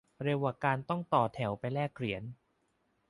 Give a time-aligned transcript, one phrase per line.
[0.23, 2.23] เร็วกว่าการต้องต่อแถวไปแลกเหรียญ